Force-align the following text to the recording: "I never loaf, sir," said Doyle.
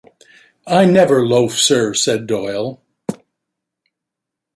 "I 0.65 0.85
never 0.85 1.23
loaf, 1.27 1.53
sir," 1.59 1.93
said 1.93 2.25
Doyle. 2.25 2.81